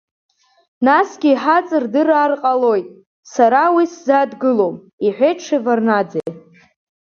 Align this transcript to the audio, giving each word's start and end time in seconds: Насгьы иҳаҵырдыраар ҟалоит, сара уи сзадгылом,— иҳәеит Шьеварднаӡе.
Насгьы 0.87 1.29
иҳаҵырдыраар 1.33 2.31
ҟалоит, 2.41 2.87
сара 3.33 3.63
уи 3.75 3.85
сзадгылом,— 3.93 4.75
иҳәеит 5.05 5.37
Шьеварднаӡе. 5.45 6.23